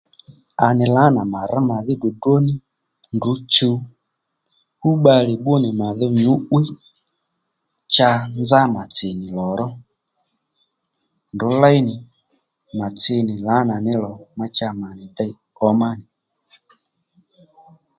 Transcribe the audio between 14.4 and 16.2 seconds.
cha mà nì dey ǒmá nì